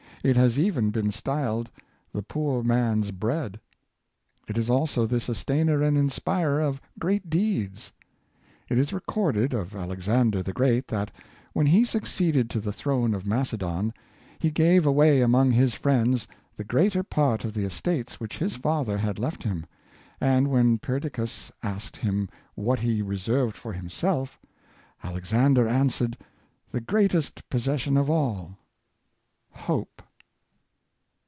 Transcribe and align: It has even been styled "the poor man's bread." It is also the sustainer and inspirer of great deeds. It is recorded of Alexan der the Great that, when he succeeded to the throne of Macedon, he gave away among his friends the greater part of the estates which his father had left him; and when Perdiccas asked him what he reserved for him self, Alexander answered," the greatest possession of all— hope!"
It 0.23 0.35
has 0.37 0.59
even 0.59 0.91
been 0.91 1.09
styled 1.11 1.71
"the 2.13 2.21
poor 2.21 2.61
man's 2.61 3.09
bread." 3.09 3.59
It 4.47 4.55
is 4.55 4.69
also 4.69 5.07
the 5.07 5.19
sustainer 5.19 5.81
and 5.81 5.97
inspirer 5.97 6.61
of 6.61 6.79
great 6.99 7.27
deeds. 7.31 7.91
It 8.69 8.77
is 8.77 8.93
recorded 8.93 9.51
of 9.51 9.71
Alexan 9.73 10.29
der 10.29 10.43
the 10.43 10.53
Great 10.53 10.87
that, 10.89 11.09
when 11.53 11.65
he 11.65 11.83
succeeded 11.83 12.51
to 12.51 12.59
the 12.59 12.71
throne 12.71 13.15
of 13.15 13.25
Macedon, 13.25 13.95
he 14.37 14.51
gave 14.51 14.85
away 14.85 15.21
among 15.21 15.49
his 15.49 15.73
friends 15.73 16.27
the 16.55 16.63
greater 16.63 17.01
part 17.01 17.43
of 17.43 17.55
the 17.55 17.65
estates 17.65 18.19
which 18.19 18.37
his 18.37 18.53
father 18.55 18.99
had 18.99 19.17
left 19.17 19.41
him; 19.41 19.65
and 20.19 20.49
when 20.49 20.77
Perdiccas 20.77 21.51
asked 21.63 21.97
him 21.97 22.29
what 22.53 22.77
he 22.81 23.01
reserved 23.01 23.55
for 23.55 23.73
him 23.73 23.89
self, 23.89 24.39
Alexander 25.03 25.67
answered," 25.67 26.15
the 26.71 26.79
greatest 26.79 27.49
possession 27.49 27.97
of 27.97 28.07
all— 28.07 28.55
hope!" 29.49 30.03